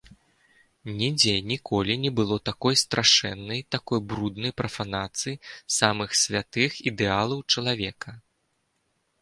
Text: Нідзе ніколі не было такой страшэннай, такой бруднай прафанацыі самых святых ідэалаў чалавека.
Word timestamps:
Нідзе 0.99 1.33
ніколі 1.51 1.97
не 2.05 2.11
было 2.19 2.37
такой 2.49 2.79
страшэннай, 2.83 3.59
такой 3.75 3.99
бруднай 4.13 4.51
прафанацыі 4.63 5.37
самых 5.79 6.09
святых 6.25 6.71
ідэалаў 6.93 7.39
чалавека. 7.53 8.09